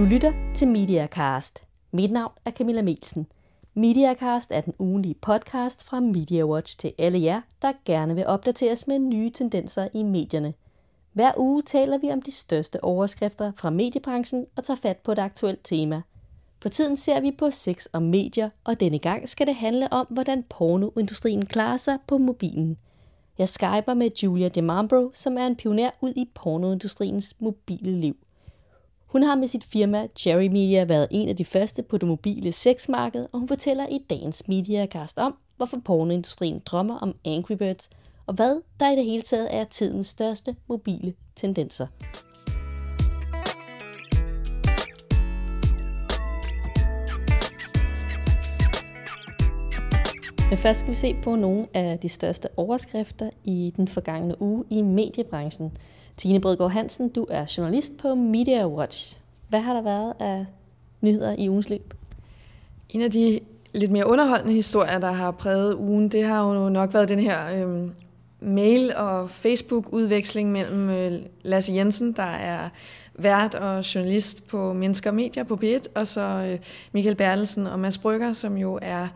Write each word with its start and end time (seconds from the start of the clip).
Du 0.00 0.04
lytter 0.04 0.32
til 0.54 0.68
Mediacast. 0.68 1.64
Mit 1.92 2.12
navn 2.12 2.32
er 2.44 2.50
Camilla 2.50 2.82
Melsen. 2.82 3.26
Mediacast 3.74 4.52
er 4.52 4.60
den 4.60 4.74
ugenlige 4.78 5.14
podcast 5.14 5.84
fra 5.84 6.00
MediaWatch 6.00 6.78
til 6.78 6.92
alle 6.98 7.22
jer, 7.22 7.40
der 7.62 7.72
gerne 7.84 8.14
vil 8.14 8.26
opdateres 8.26 8.86
med 8.86 8.98
nye 8.98 9.30
tendenser 9.30 9.88
i 9.94 10.02
medierne. 10.02 10.54
Hver 11.12 11.32
uge 11.36 11.62
taler 11.62 11.98
vi 11.98 12.10
om 12.10 12.22
de 12.22 12.30
største 12.30 12.84
overskrifter 12.84 13.52
fra 13.56 13.70
mediebranchen 13.70 14.46
og 14.56 14.64
tager 14.64 14.78
fat 14.82 14.96
på 14.96 15.12
et 15.12 15.18
aktuelt 15.18 15.60
tema. 15.64 16.02
For 16.62 16.68
tiden 16.68 16.96
ser 16.96 17.20
vi 17.20 17.30
på 17.38 17.50
sex 17.50 17.86
og 17.92 18.02
medier, 18.02 18.50
og 18.64 18.80
denne 18.80 18.98
gang 18.98 19.28
skal 19.28 19.46
det 19.46 19.54
handle 19.54 19.92
om, 19.92 20.06
hvordan 20.10 20.44
pornoindustrien 20.48 21.46
klarer 21.46 21.76
sig 21.76 21.98
på 22.06 22.18
mobilen. 22.18 22.76
Jeg 23.38 23.48
skyper 23.48 23.94
med 23.94 24.10
Julia 24.22 24.48
DeMambro, 24.48 25.10
som 25.14 25.38
er 25.38 25.46
en 25.46 25.56
pioner 25.56 25.90
ud 26.00 26.12
i 26.16 26.30
pornoindustriens 26.34 27.34
mobile 27.38 28.00
liv. 28.00 28.16
Hun 29.10 29.22
har 29.22 29.34
med 29.34 29.48
sit 29.48 29.64
firma 29.64 30.06
Cherry 30.16 30.46
Media 30.46 30.84
været 30.84 31.08
en 31.10 31.28
af 31.28 31.36
de 31.36 31.44
første 31.44 31.82
på 31.82 31.98
det 31.98 32.08
mobile 32.08 32.52
sexmarked, 32.52 33.26
og 33.32 33.38
hun 33.38 33.48
fortæller 33.48 33.86
i 33.86 33.98
dagens 34.10 34.48
Mediacast 34.48 35.18
om, 35.18 35.36
hvorfor 35.56 35.78
pornoindustrien 35.84 36.62
drømmer 36.66 36.98
om 36.98 37.14
Angry 37.24 37.52
Birds, 37.52 37.90
og 38.26 38.34
hvad 38.34 38.62
der 38.80 38.90
i 38.90 38.96
det 38.96 39.04
hele 39.04 39.22
taget 39.22 39.54
er 39.54 39.64
tidens 39.64 40.06
største 40.06 40.56
mobile 40.68 41.14
tendenser. 41.36 41.86
Men 50.50 50.58
først 50.58 50.78
skal 50.78 50.90
vi 50.90 50.96
se 50.96 51.16
på 51.22 51.36
nogle 51.36 51.66
af 51.74 51.98
de 51.98 52.08
største 52.08 52.48
overskrifter 52.56 53.30
i 53.44 53.72
den 53.76 53.88
forgangne 53.88 54.42
uge 54.42 54.64
i 54.70 54.82
mediebranchen. 54.82 55.72
Tine 56.16 56.40
Bredgaard 56.40 56.70
Hansen, 56.70 57.08
du 57.08 57.26
er 57.30 57.54
journalist 57.56 57.96
på 57.96 58.14
Media 58.14 58.68
Watch. 58.68 59.18
Hvad 59.48 59.60
har 59.60 59.74
der 59.74 59.82
været 59.82 60.14
af 60.18 60.46
nyheder 61.00 61.34
i 61.38 61.48
ugens 61.48 61.68
løb? 61.68 61.94
En 62.88 63.02
af 63.02 63.10
de 63.10 63.40
lidt 63.74 63.90
mere 63.90 64.06
underholdende 64.06 64.54
historier, 64.54 64.98
der 64.98 65.12
har 65.12 65.30
præget 65.30 65.74
ugen, 65.74 66.08
det 66.08 66.24
har 66.24 66.48
jo 66.48 66.68
nok 66.68 66.94
været 66.94 67.08
den 67.08 67.18
her 67.18 67.66
øh, 67.66 67.90
mail- 68.40 68.96
og 68.96 69.30
Facebook-udveksling 69.30 70.52
mellem 70.52 70.90
øh, 70.90 71.12
Lasse 71.42 71.72
Jensen, 71.72 72.12
der 72.12 72.22
er 72.22 72.68
vært 73.14 73.54
og 73.54 73.94
journalist 73.94 74.48
på 74.48 74.72
Mennesker 74.72 75.10
og 75.10 75.16
Medier 75.16 75.44
på 75.44 75.58
B1, 75.64 75.82
og 75.94 76.06
så 76.06 76.20
øh, 76.20 76.58
Michael 76.92 77.16
Bertelsen 77.16 77.66
og 77.66 77.78
Mads 77.78 77.98
Brygger, 77.98 78.32
som 78.32 78.56
jo 78.56 78.78
er 78.82 79.08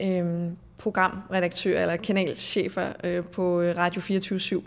øh, 0.00 0.50
programredaktør 0.78 1.80
eller 1.80 1.96
kanalchefer 1.96 2.92
øh, 3.04 3.24
på 3.24 3.60
øh, 3.60 3.78
Radio 3.78 4.00
24 4.00 4.62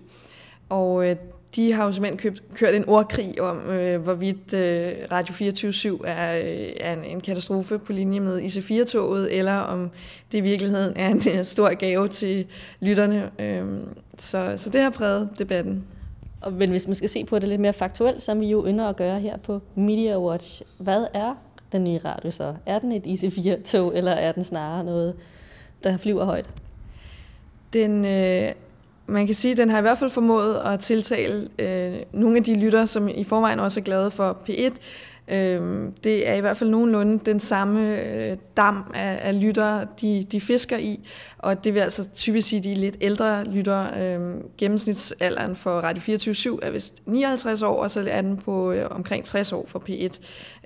Og 0.69 1.09
øh, 1.09 1.15
de 1.55 1.73
har 1.73 1.85
jo 1.85 1.91
simpelthen 1.91 2.17
købt, 2.17 2.43
kørt 2.55 2.75
en 2.75 2.89
ordkrig 2.89 3.41
om, 3.41 3.57
øh, 3.69 4.01
hvorvidt 4.01 4.53
øh, 4.53 4.93
Radio 5.11 5.33
24 5.33 6.07
er, 6.07 6.37
øh, 6.37 6.69
er 6.79 6.93
en, 6.93 7.03
en 7.03 7.21
katastrofe 7.21 7.79
på 7.79 7.93
linje 7.93 8.19
med 8.19 8.41
IC4-toget, 8.41 9.37
eller 9.37 9.57
om 9.57 9.91
det 10.31 10.37
i 10.37 10.41
virkeligheden 10.41 10.93
er 10.95 11.09
en, 11.09 11.21
en 11.37 11.45
stor 11.45 11.75
gave 11.75 12.07
til 12.07 12.45
lytterne. 12.79 13.31
Øh, 13.39 13.65
så, 14.17 14.53
så 14.57 14.69
det 14.69 14.81
har 14.81 14.89
præget 14.89 15.29
debatten. 15.39 15.83
Men 16.51 16.69
hvis 16.69 16.87
man 16.87 16.95
skal 16.95 17.09
se 17.09 17.25
på 17.25 17.39
det 17.39 17.49
lidt 17.49 17.61
mere 17.61 17.73
faktuelt, 17.73 18.21
som 18.21 18.41
vi 18.41 18.45
jo 18.45 18.65
ynder 18.67 18.85
at 18.85 18.95
gøre 18.95 19.19
her 19.19 19.37
på 19.37 19.61
Media 19.75 20.19
Watch, 20.19 20.61
hvad 20.77 21.05
er 21.13 21.35
den 21.71 21.83
nye 21.83 21.99
radio 22.05 22.31
så? 22.31 22.53
Er 22.65 22.79
den 22.79 22.91
et 22.91 23.07
IC4-tog, 23.07 23.97
eller 23.97 24.11
er 24.11 24.31
den 24.31 24.43
snarere 24.43 24.83
noget, 24.83 25.15
der 25.83 25.97
flyver 25.97 26.25
højt? 26.25 26.49
Den, 27.73 28.05
øh, 28.05 28.51
man 29.07 29.25
kan 29.25 29.35
sige, 29.35 29.51
at 29.51 29.57
den 29.57 29.69
har 29.69 29.77
i 29.77 29.81
hvert 29.81 29.97
fald 29.97 30.09
formået 30.09 30.61
at 30.65 30.79
tiltale 30.79 31.47
øh, 31.59 31.95
nogle 32.13 32.37
af 32.37 32.43
de 32.43 32.59
lytter, 32.59 32.85
som 32.85 33.07
i 33.07 33.23
forvejen 33.23 33.59
også 33.59 33.79
er 33.79 33.83
glade 33.83 34.11
for 34.11 34.37
P1. 34.49 34.73
Øh, 35.27 35.89
det 36.03 36.29
er 36.29 36.33
i 36.33 36.39
hvert 36.39 36.57
fald 36.57 36.69
nogenlunde 36.69 37.19
den 37.25 37.39
samme 37.39 38.01
øh, 38.01 38.37
dam 38.57 38.91
af, 38.93 39.19
af 39.21 39.41
lyttere, 39.41 39.87
de, 40.01 40.23
de 40.31 40.41
fisker 40.41 40.77
i. 40.77 40.99
Og 41.37 41.63
det 41.63 41.73
vil 41.73 41.79
altså 41.79 42.09
typisk 42.13 42.47
sige, 42.47 42.63
de 42.63 42.73
lidt 42.73 42.97
ældre 43.01 43.45
lytter. 43.45 43.87
Øh, 43.97 44.41
gennemsnitsalderen 44.57 45.55
for 45.55 45.71
Radio 45.71 46.01
24 46.01 46.63
er 46.63 46.71
vist 46.71 47.01
59 47.05 47.61
år, 47.61 47.83
og 47.83 47.91
så 47.91 48.05
er 48.09 48.21
den 48.21 48.37
på 48.37 48.71
øh, 48.71 48.87
omkring 48.91 49.25
60 49.25 49.53
år 49.53 49.65
for 49.67 49.83
P1. 49.89 50.19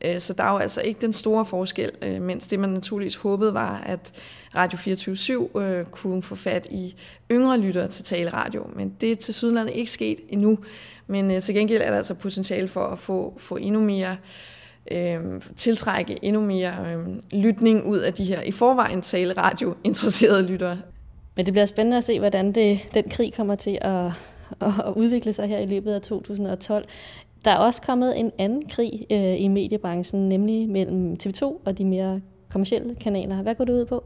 Øh, 0.05 0.19
så 0.19 0.33
der 0.33 0.43
er 0.43 0.51
jo 0.51 0.57
altså 0.57 0.81
ikke 0.81 1.01
den 1.01 1.13
store 1.13 1.45
forskel, 1.45 1.89
øh, 2.01 2.21
mens 2.21 2.47
det 2.47 2.59
man 2.59 2.69
naturligvis 2.69 3.15
håbede 3.15 3.53
var, 3.53 3.83
at 3.85 4.13
Radio 4.55 4.77
24 4.77 5.49
øh, 5.55 5.85
kunne 5.85 6.23
få 6.23 6.35
fat 6.35 6.67
i 6.71 6.95
yngre 7.31 7.57
lyttere 7.57 7.87
til 7.87 8.05
taleradio. 8.05 8.69
Men 8.75 8.95
det 9.01 9.11
er 9.11 9.15
til 9.15 9.33
sydlandet 9.33 9.75
ikke 9.75 9.91
sket 9.91 10.19
endnu. 10.29 10.59
Men 11.07 11.31
øh, 11.31 11.41
til 11.41 11.55
gengæld 11.55 11.81
er 11.81 11.89
der 11.89 11.97
altså 11.97 12.13
potentiale 12.13 12.67
for 12.67 12.85
at 12.85 12.99
få, 12.99 13.33
få 13.37 13.55
endnu 13.55 13.81
mere 13.81 14.17
øh, 14.91 15.41
tiltrække 15.55 16.17
endnu 16.21 16.41
mere 16.41 16.73
øh, 16.93 17.07
lytning 17.31 17.87
ud 17.87 17.97
af 17.97 18.13
de 18.13 18.25
her 18.25 18.41
i 18.41 18.51
forvejen 18.51 19.01
tale 19.01 19.33
radio 19.33 19.75
interesserede 19.83 20.47
lyttere. 20.47 20.77
Men 21.35 21.45
det 21.45 21.53
bliver 21.53 21.65
spændende 21.65 21.97
at 21.97 22.03
se, 22.03 22.19
hvordan 22.19 22.51
det, 22.51 22.79
den 22.93 23.09
krig 23.09 23.33
kommer 23.33 23.55
til 23.55 23.77
at, 23.81 24.05
at, 24.61 24.93
udvikle 24.95 25.33
sig 25.33 25.47
her 25.47 25.59
i 25.59 25.65
løbet 25.65 25.93
af 25.93 26.01
2012. 26.01 26.85
Der 27.45 27.51
er 27.51 27.57
også 27.57 27.81
kommet 27.81 28.19
en 28.19 28.31
anden 28.37 28.69
krig 28.69 29.05
øh, 29.11 29.41
i 29.41 29.47
mediebranchen, 29.47 30.29
nemlig 30.29 30.69
mellem 30.69 31.17
TV2 31.23 31.43
og 31.43 31.77
de 31.77 31.85
mere 31.85 32.21
kommercielle 32.49 32.95
kanaler. 32.95 33.41
Hvad 33.41 33.55
går 33.55 33.65
det 33.65 33.73
ud 33.73 33.85
på? 33.85 34.03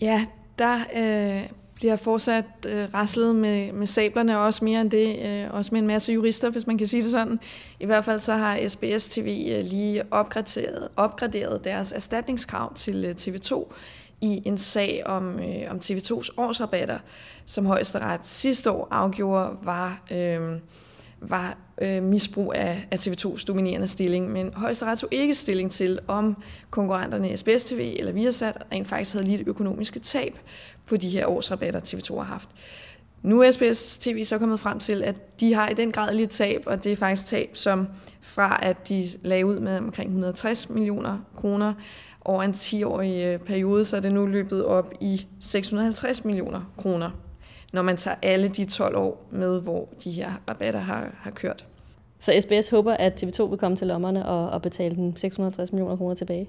Ja, 0.00 0.26
der 0.58 0.78
øh, 0.96 1.48
bliver 1.74 1.96
fortsat 1.96 2.44
øh, 2.66 2.94
raslet 2.94 3.36
med, 3.36 3.72
med 3.72 3.86
sablerne, 3.86 4.38
og 4.38 4.44
også 4.44 4.64
mere 4.64 4.80
end 4.80 4.90
det, 4.90 5.26
øh, 5.26 5.54
også 5.54 5.70
med 5.72 5.80
en 5.80 5.86
masse 5.86 6.12
jurister, 6.12 6.50
hvis 6.50 6.66
man 6.66 6.78
kan 6.78 6.86
sige 6.86 7.02
det 7.02 7.10
sådan. 7.10 7.40
I 7.80 7.86
hvert 7.86 8.04
fald 8.04 8.20
så 8.20 8.34
har 8.34 8.68
SBS 8.68 9.08
TV 9.08 9.46
øh, 9.50 9.64
lige 9.64 10.02
opgraderet, 10.10 10.88
opgraderet 10.96 11.64
deres 11.64 11.92
erstatningskrav 11.92 12.74
til 12.74 13.04
øh, 13.04 13.14
TV2 13.20 13.74
i 14.20 14.42
en 14.44 14.58
sag 14.58 15.02
om, 15.06 15.38
øh, 15.38 15.70
om 15.70 15.76
TV2's 15.84 16.28
årsrabatter, 16.36 16.98
som 17.46 17.66
højesteret 17.66 18.20
sidste 18.22 18.70
år 18.70 18.88
afgjorde 18.90 19.56
var... 19.62 20.02
Øh, 20.10 20.58
var 21.20 21.58
øh, 21.82 22.02
misbrug 22.02 22.52
af, 22.56 22.88
af 22.90 22.96
TV2's 22.96 23.44
dominerende 23.44 23.88
stilling, 23.88 24.32
men 24.32 24.54
højesteret 24.54 24.98
tog 24.98 25.08
ikke 25.12 25.34
stilling 25.34 25.70
til, 25.70 25.98
om 26.08 26.42
konkurrenterne 26.70 27.36
SBS 27.36 27.64
TV 27.64 27.96
eller 27.98 28.12
Viasat 28.12 28.56
rent 28.72 28.88
faktisk 28.88 29.12
havde 29.12 29.26
lidt 29.26 29.42
økonomiske 29.48 29.98
tab 29.98 30.38
på 30.86 30.96
de 30.96 31.08
her 31.08 31.26
årsrabatter, 31.26 31.80
TV2 31.80 32.16
har 32.16 32.24
haft. 32.24 32.48
Nu 33.22 33.42
er 33.42 33.50
SBS 33.50 33.98
TV 33.98 34.24
så 34.24 34.38
kommet 34.38 34.60
frem 34.60 34.78
til, 34.78 35.02
at 35.02 35.40
de 35.40 35.54
har 35.54 35.68
i 35.68 35.74
den 35.74 35.92
grad 35.92 36.14
lidt 36.14 36.30
tab, 36.30 36.62
og 36.66 36.84
det 36.84 36.92
er 36.92 36.96
faktisk 36.96 37.26
tab, 37.26 37.50
som 37.52 37.88
fra 38.20 38.58
at 38.62 38.88
de 38.88 39.08
lagde 39.22 39.46
ud 39.46 39.58
med 39.58 39.78
omkring 39.78 40.08
160 40.08 40.68
millioner 40.68 41.18
kroner 41.36 41.74
over 42.24 42.42
en 42.42 42.50
10-årig 42.50 43.24
øh, 43.24 43.38
periode, 43.38 43.84
så 43.84 43.96
er 43.96 44.00
det 44.00 44.12
nu 44.12 44.26
løbet 44.26 44.64
op 44.64 44.94
i 45.00 45.26
650 45.40 46.24
millioner 46.24 46.60
kroner 46.76 47.10
når 47.76 47.82
man 47.82 47.96
tager 47.96 48.16
alle 48.22 48.48
de 48.48 48.64
12 48.64 48.96
år 48.96 49.26
med, 49.30 49.62
hvor 49.62 49.88
de 50.04 50.10
her 50.10 50.30
rabatter 50.50 50.80
har, 50.80 51.10
har 51.18 51.30
kørt. 51.30 51.66
Så 52.18 52.40
SBS 52.40 52.70
håber, 52.70 52.92
at 52.92 53.24
TV2 53.24 53.42
vil 53.42 53.58
komme 53.58 53.76
til 53.76 53.86
lommerne 53.86 54.26
og, 54.26 54.50
og 54.50 54.62
betale 54.62 54.94
den 54.94 55.16
650 55.16 55.72
millioner 55.72 55.96
kroner 55.96 56.14
tilbage? 56.14 56.48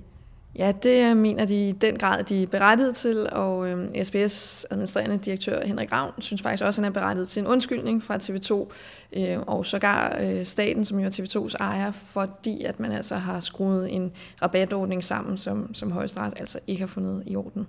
Ja, 0.58 0.72
det 0.84 1.18
mener 1.18 1.46
de 1.46 1.70
i 1.70 1.72
den 1.72 1.98
grad, 1.98 2.24
de 2.24 2.44
er 2.44 2.48
berettiget 2.48 2.96
til, 2.96 3.30
og 3.32 3.70
øh, 3.70 4.04
SBS 4.04 4.66
administrerende 4.72 5.18
direktør 5.18 5.66
Henrik 5.66 5.92
Ravn 5.92 6.22
synes 6.22 6.42
faktisk 6.42 6.64
også, 6.64 6.82
at 6.82 6.86
han 6.86 6.96
er 6.96 7.00
berettiget 7.00 7.28
til 7.28 7.40
en 7.40 7.48
undskyldning 7.48 8.04
fra 8.04 8.18
TV2, 8.18 8.72
øh, 9.20 9.40
og 9.48 9.66
sågar 9.66 10.18
øh, 10.22 10.46
staten, 10.46 10.86
som 10.86 11.00
jo 11.00 11.06
er 11.06 11.10
TV2's 11.10 11.56
ejer, 11.60 11.92
fordi 11.92 12.64
at 12.64 12.80
man 12.80 12.92
altså 12.92 13.16
har 13.16 13.40
skruet 13.40 13.96
en 13.96 14.12
rabatordning 14.42 15.04
sammen, 15.04 15.38
som, 15.38 15.74
som 15.74 15.92
højesteret 15.92 16.34
altså 16.40 16.60
ikke 16.68 16.80
har 16.80 16.88
fundet 16.88 17.24
i 17.26 17.36
orden. 17.36 17.68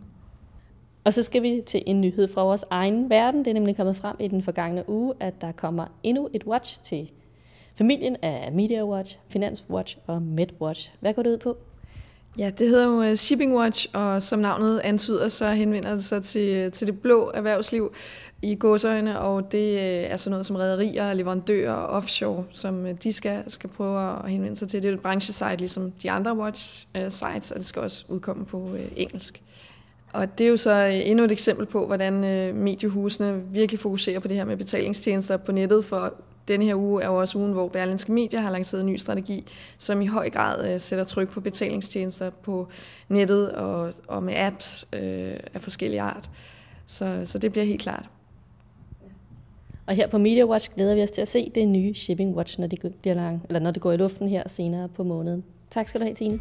Og 1.04 1.14
så 1.14 1.22
skal 1.22 1.42
vi 1.42 1.62
til 1.66 1.82
en 1.86 2.00
nyhed 2.00 2.28
fra 2.28 2.42
vores 2.42 2.64
egen 2.70 3.10
verden. 3.10 3.44
Det 3.44 3.50
er 3.50 3.54
nemlig 3.54 3.76
kommet 3.76 3.96
frem 3.96 4.16
i 4.20 4.28
den 4.28 4.42
forgangne 4.42 4.84
uge, 4.88 5.14
at 5.20 5.40
der 5.40 5.52
kommer 5.52 5.86
endnu 6.02 6.28
et 6.32 6.44
watch 6.44 6.82
til 6.82 7.10
familien 7.74 8.16
af 8.22 8.52
Media 8.52 8.84
Watch, 8.84 9.18
Finance 9.28 9.64
Watch 9.70 9.98
og 10.06 10.22
MedWatch. 10.22 10.92
Hvad 11.00 11.14
går 11.14 11.22
det 11.22 11.30
ud 11.30 11.38
på? 11.38 11.56
Ja, 12.38 12.50
det 12.58 12.68
hedder 12.68 12.86
jo 12.86 13.02
øh, 13.02 13.14
Shipping 13.14 13.56
Watch, 13.56 13.88
og 13.92 14.22
som 14.22 14.38
navnet 14.38 14.80
antyder, 14.84 15.28
så 15.28 15.50
henvender 15.50 15.92
det 15.94 16.04
sig 16.04 16.22
til, 16.22 16.48
øh, 16.48 16.72
til 16.72 16.86
det 16.86 17.00
blå 17.00 17.30
erhvervsliv 17.34 17.94
i 18.42 18.54
godsøjne, 18.54 19.20
og 19.20 19.52
det 19.52 19.72
øh, 19.72 20.10
er 20.10 20.16
sådan 20.16 20.30
noget 20.30 20.46
som 20.46 20.56
rædderier, 20.56 21.12
leverandører 21.12 21.72
og 21.72 21.88
offshore, 21.88 22.44
som 22.50 22.96
de 22.96 23.12
skal, 23.12 23.50
skal 23.50 23.70
prøve 23.70 24.24
at 24.24 24.30
henvende 24.30 24.56
sig 24.56 24.68
til. 24.68 24.82
Det 24.82 24.88
er 24.88 24.92
et 24.92 25.00
branchesite, 25.00 25.56
ligesom 25.56 25.90
de 25.90 26.10
andre 26.10 26.32
watch-sites, 26.32 27.50
og 27.50 27.56
det 27.56 27.64
skal 27.64 27.82
også 27.82 28.04
udkomme 28.08 28.44
på 28.44 28.70
engelsk. 28.96 29.42
Og 30.12 30.38
det 30.38 30.46
er 30.46 30.50
jo 30.50 30.56
så 30.56 30.86
øh, 30.86 31.08
endnu 31.08 31.24
et 31.24 31.32
eksempel 31.32 31.66
på, 31.66 31.86
hvordan 31.86 32.24
øh, 32.24 32.54
mediehusene 32.54 33.42
virkelig 33.52 33.80
fokuserer 33.80 34.20
på 34.20 34.28
det 34.28 34.36
her 34.36 34.44
med 34.44 34.56
betalingstjenester 34.56 35.36
på 35.36 35.52
nettet, 35.52 35.84
for 35.84 36.14
denne 36.48 36.64
her 36.64 36.74
uge 36.74 37.02
er 37.02 37.06
jo 37.06 37.16
også 37.16 37.38
ugen, 37.38 37.52
hvor 37.52 37.68
Berlinske 37.68 38.12
Medier 38.12 38.40
har 38.40 38.50
lanceret 38.50 38.80
en 38.80 38.86
ny 38.86 38.96
strategi, 38.96 39.44
som 39.78 40.00
i 40.00 40.06
høj 40.06 40.30
grad 40.30 40.72
øh, 40.72 40.80
sætter 40.80 41.04
tryk 41.04 41.28
på 41.28 41.40
betalingstjenester 41.40 42.30
på 42.30 42.68
nettet 43.08 43.52
og, 43.52 43.94
og 44.08 44.22
med 44.22 44.34
apps 44.36 44.88
øh, 44.92 45.32
af 45.54 45.60
forskellige 45.60 46.00
art. 46.00 46.30
Så, 46.86 47.20
så 47.24 47.38
det 47.38 47.52
bliver 47.52 47.64
helt 47.64 47.80
klart. 47.80 48.04
Og 49.86 49.94
her 49.94 50.06
på 50.06 50.18
Media 50.18 50.44
Watch 50.44 50.74
glæder 50.74 50.94
vi 50.94 51.02
os 51.02 51.10
til 51.10 51.20
at 51.20 51.28
se 51.28 51.52
det 51.54 51.68
nye 51.68 51.94
Shipping 51.94 52.36
Watch, 52.36 52.60
når 52.60 52.66
det, 52.66 52.94
bliver 53.00 53.14
lang, 53.14 53.42
eller 53.48 53.60
når 53.60 53.70
det 53.70 53.82
går 53.82 53.92
i 53.92 53.96
luften 53.96 54.28
her 54.28 54.48
senere 54.48 54.88
på 54.88 55.02
måneden. 55.02 55.44
Tak 55.70 55.88
skal 55.88 56.00
du 56.00 56.04
have, 56.04 56.14
Tine. 56.14 56.40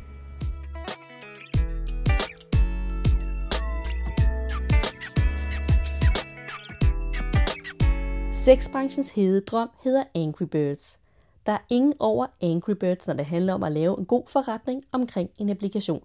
Sexbranchens 8.47 9.09
hede 9.09 9.41
drøm 9.41 9.69
hedder 9.83 10.03
Angry 10.15 10.43
Birds. 10.43 10.99
Der 11.45 11.51
er 11.51 11.57
ingen 11.69 11.93
over 11.99 12.27
Angry 12.41 12.71
Birds, 12.71 13.07
når 13.07 13.13
det 13.13 13.25
handler 13.25 13.53
om 13.53 13.63
at 13.63 13.71
lave 13.71 13.99
en 13.99 14.05
god 14.05 14.23
forretning 14.27 14.83
omkring 14.91 15.29
en 15.37 15.49
applikation. 15.49 16.03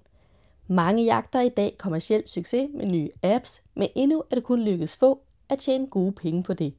Mange 0.68 1.04
jagter 1.04 1.40
i 1.40 1.48
dag 1.48 1.76
kommersiel 1.78 2.22
succes 2.26 2.70
med 2.74 2.86
nye 2.86 3.10
apps, 3.22 3.62
men 3.74 3.88
endnu 3.94 4.22
er 4.30 4.34
det 4.34 4.44
kun 4.44 4.62
lykkedes 4.62 4.96
få 4.96 5.20
at 5.48 5.58
tjene 5.58 5.86
gode 5.86 6.12
penge 6.12 6.42
på 6.42 6.54
det. 6.54 6.74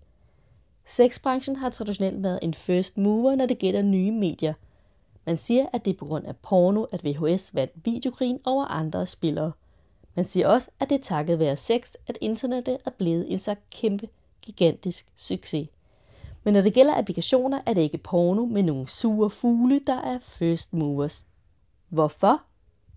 Sexbranchen 0.86 1.56
har 1.56 1.70
traditionelt 1.70 2.24
været 2.24 2.40
en 2.42 2.54
first 2.54 2.98
mover, 2.98 3.36
når 3.36 3.46
det 3.46 3.58
gælder 3.58 3.82
nye 3.82 4.12
medier. 4.12 4.54
Man 5.26 5.38
siger, 5.38 5.66
at 5.74 5.86
det 5.86 5.94
er 5.94 5.98
på 5.98 6.06
grund 6.06 6.26
af 6.26 6.36
porno, 6.36 6.84
at 6.84 7.06
VHS 7.06 7.56
vandt 7.56 7.74
videokrigen 7.86 8.40
over 8.46 8.66
andre 8.66 9.06
spillere. 9.06 9.52
Man 10.16 10.26
siger 10.26 10.48
også, 10.48 10.70
at 10.80 10.90
det 10.90 10.96
er 10.96 11.04
takket 11.04 11.40
være 11.40 11.56
sex, 11.56 11.94
at 12.08 12.18
internettet 12.22 12.78
er 12.86 12.92
blevet 12.98 13.32
en 13.32 13.40
så 13.40 13.56
kæmpe, 13.72 14.08
gigantisk 14.46 15.06
succes. 15.16 15.70
Men 16.44 16.54
når 16.54 16.62
det 16.62 16.74
gælder 16.74 16.98
applikationer, 16.98 17.60
er 17.66 17.74
det 17.74 17.82
ikke 17.82 17.98
porno 17.98 18.46
med 18.46 18.64
nogle 18.64 18.88
sure 18.88 19.30
fugle, 19.30 19.80
der 19.88 20.02
er 20.02 20.20
first 20.20 20.74
movers. 20.74 21.26
Hvorfor? 21.90 22.42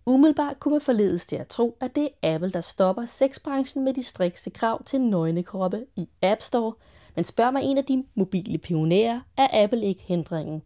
Umiddelbart 0.07 0.61
kunne 0.61 0.73
man 0.73 0.81
forledes 0.81 1.27
til 1.27 1.37
at 1.37 1.49
tro, 1.49 1.77
at 1.81 1.97
det 1.97 2.09
er 2.23 2.35
Apple, 2.35 2.53
der 2.53 2.61
stopper 2.61 3.05
sexbranchen 3.05 3.85
med 3.85 3.95
de 3.95 4.03
strikse 4.03 4.51
krav 4.51 4.85
til 4.85 5.01
nøgne 5.01 5.43
kroppe 5.43 5.87
i 5.97 6.09
App 6.23 6.43
Store, 6.43 6.73
men 7.15 7.25
spørg 7.25 7.53
mig 7.53 7.63
en 7.63 7.79
af 7.79 7.85
de 7.85 8.05
mobile 8.15 8.59
pionerer, 8.59 9.21
er 9.37 9.65
Apple 9.65 9.83
ikke 9.83 10.03
hindringen. 10.03 10.63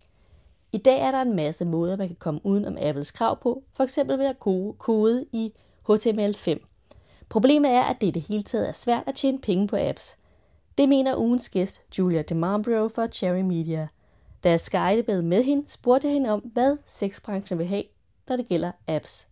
I 0.72 0.78
dag 0.78 1.00
er 1.00 1.10
der 1.10 1.22
en 1.22 1.36
masse 1.36 1.64
måder, 1.64 1.96
man 1.96 2.06
kan 2.06 2.16
komme 2.16 2.40
uden 2.44 2.64
om 2.64 2.76
Apples 2.80 3.10
krav 3.10 3.40
på, 3.42 3.62
f.eks. 3.76 3.98
ved 4.06 4.26
at 4.26 4.38
kode 4.78 5.26
i 5.32 5.52
HTML5. 5.90 6.58
Problemet 7.28 7.70
er, 7.70 7.82
at 7.82 8.00
det 8.00 8.06
i 8.06 8.10
det 8.10 8.22
hele 8.22 8.42
taget 8.42 8.68
er 8.68 8.72
svært 8.72 9.02
at 9.06 9.14
tjene 9.14 9.38
penge 9.38 9.68
på 9.68 9.76
apps. 9.76 10.16
Det 10.80 10.88
mener 10.88 11.16
ugens 11.16 11.48
gæst 11.48 11.80
Julia 11.98 12.22
fra 12.88 13.06
Cherry 13.06 13.40
Media. 13.40 13.88
Da 14.44 14.50
jeg 14.50 14.60
med 15.24 15.42
hende, 15.44 15.68
spurgte 15.68 16.06
jeg 16.06 16.14
hende 16.14 16.30
om, 16.30 16.40
hvad 16.40 16.76
sexbranchen 16.86 17.58
vil 17.58 17.66
have, 17.66 17.84
når 18.28 18.36
det 18.36 18.48
gælder 18.48 18.72
apps. 18.88 19.28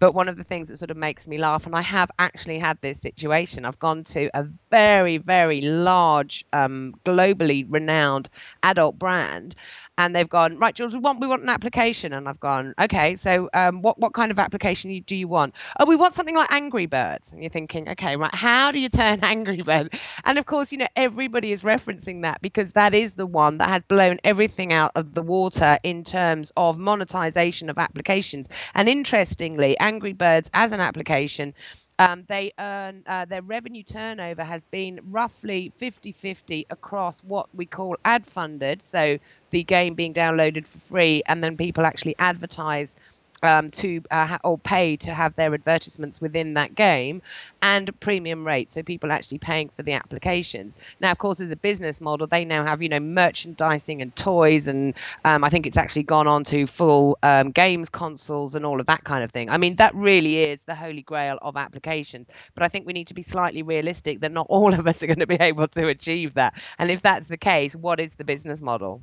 But 0.00 0.14
one 0.14 0.30
of 0.30 0.34
the 0.34 0.44
things 0.44 0.68
that 0.68 0.78
sort 0.78 0.90
of 0.90 0.96
makes 0.96 1.28
me 1.28 1.38
laugh, 1.38 1.66
and 1.66 1.76
I 1.76 1.82
have 1.82 2.08
actually 2.18 2.58
had 2.58 2.74
this 2.82 2.98
situation, 2.98 3.64
I've 3.64 3.78
gone 3.78 4.04
to 4.04 4.20
a 4.34 4.44
very, 4.70 5.16
very 5.16 5.60
large, 5.60 6.44
um, 6.52 6.94
globally 7.08 7.64
renowned 7.70 8.26
adult 8.62 8.98
brand, 8.98 9.54
and 9.98 10.14
they've 10.16 10.28
gone 10.28 10.58
right, 10.58 10.74
Jules. 10.74 10.94
We 10.94 11.00
want 11.00 11.20
we 11.20 11.26
want 11.26 11.42
an 11.42 11.48
application, 11.48 12.12
and 12.12 12.28
I've 12.28 12.40
gone 12.40 12.74
okay. 12.80 13.16
So 13.16 13.48
um, 13.54 13.82
what 13.82 13.98
what 13.98 14.12
kind 14.12 14.30
of 14.30 14.38
application 14.38 14.98
do 15.06 15.16
you 15.16 15.28
want? 15.28 15.54
Oh, 15.78 15.86
we 15.86 15.96
want 15.96 16.14
something 16.14 16.34
like 16.34 16.52
Angry 16.52 16.86
Birds, 16.86 17.32
and 17.32 17.42
you're 17.42 17.50
thinking, 17.50 17.88
okay, 17.90 18.16
right, 18.16 18.34
how 18.34 18.72
do 18.72 18.80
you 18.80 18.88
turn 18.88 19.20
Angry 19.22 19.62
Bird? 19.62 19.94
And 20.24 20.38
of 20.38 20.46
course, 20.46 20.72
you 20.72 20.78
know 20.78 20.88
everybody 20.96 21.52
is 21.52 21.62
referencing 21.62 22.22
that 22.22 22.40
because 22.42 22.72
that 22.72 22.94
is 22.94 23.14
the 23.14 23.26
one 23.26 23.58
that 23.58 23.68
has 23.68 23.82
blown 23.82 24.18
everything 24.24 24.72
out 24.72 24.92
of 24.96 25.14
the 25.14 25.22
water 25.22 25.78
in 25.82 26.04
terms 26.04 26.52
of 26.56 26.78
monetization 26.78 27.70
of 27.70 27.78
applications. 27.78 28.48
And 28.74 28.88
interestingly, 28.88 29.78
Angry 29.78 30.12
Birds 30.12 30.50
as 30.54 30.72
an 30.72 30.80
application 30.80 31.54
um, 32.02 32.24
they 32.28 32.52
earn 32.60 33.04
uh, 33.06 33.26
their 33.26 33.42
revenue 33.42 33.84
turnover 33.84 34.44
has 34.44 34.64
been 34.64 35.00
roughly 35.10 35.72
50 35.78 36.12
50 36.12 36.66
across 36.70 37.20
what 37.20 37.48
we 37.54 37.66
call 37.66 37.96
ad 38.04 38.26
funded, 38.26 38.82
so 38.82 39.18
the 39.52 39.64
game 39.64 39.94
being 39.94 40.14
downloaded 40.14 40.66
for 40.68 40.78
free, 40.80 41.22
and 41.28 41.44
then 41.44 41.56
people 41.56 41.86
actually 41.86 42.16
advertise 42.20 42.96
um, 43.42 43.70
to 43.72 44.02
uh, 44.10 44.38
or 44.44 44.58
pay 44.58 44.96
to 44.98 45.12
have 45.12 45.34
their 45.36 45.54
advertisements 45.54 46.20
within 46.20 46.54
that 46.54 46.74
game 46.74 47.22
and 47.60 47.98
premium 48.00 48.46
rates. 48.46 48.74
So 48.74 48.82
people 48.82 49.12
actually 49.12 49.38
paying 49.38 49.70
for 49.76 49.82
the 49.82 49.92
applications. 49.92 50.76
Now 51.00 51.10
of 51.12 51.18
course 51.18 51.40
as 51.40 51.50
a 51.50 51.56
business 51.56 52.00
model 52.00 52.26
they 52.26 52.44
now 52.44 52.64
have 52.64 52.82
you 52.82 52.88
know 52.88 53.00
merchandising 53.00 54.02
and 54.02 54.14
toys 54.14 54.68
and 54.68 54.94
um, 55.24 55.44
i 55.44 55.50
think 55.50 55.66
it's 55.66 55.76
actually 55.76 56.02
gone 56.04 56.26
on 56.26 56.44
to 56.44 56.66
full 56.66 57.18
um, 57.22 57.50
games 57.50 57.88
consoles 57.88 58.54
and 58.54 58.64
all 58.64 58.80
of 58.80 58.86
that 58.86 59.04
kind 59.04 59.24
of 59.24 59.30
thing. 59.30 59.50
I 59.50 59.58
mean 59.58 59.76
that 59.76 59.94
really 59.94 60.38
is 60.38 60.62
the 60.62 60.74
holy 60.74 61.02
grail 61.02 61.38
of 61.42 61.56
applications. 61.56 62.28
But 62.54 62.62
i 62.62 62.68
think 62.68 62.86
we 62.86 62.92
need 62.92 63.08
to 63.08 63.14
be 63.14 63.22
slightly 63.22 63.62
realistic 63.62 64.20
that 64.20 64.32
not 64.32 64.46
all 64.48 64.72
of 64.74 64.86
us 64.86 65.02
are 65.02 65.06
going 65.06 65.18
to 65.18 65.26
be 65.26 65.36
able 65.40 65.68
to 65.68 65.88
achieve 65.88 66.34
that. 66.34 66.54
And 66.78 66.90
if 66.90 67.02
that's 67.02 67.28
the 67.28 67.36
case 67.36 67.74
what 67.74 68.00
is 68.00 68.14
the 68.14 68.24
business 68.24 68.60
model 68.60 69.02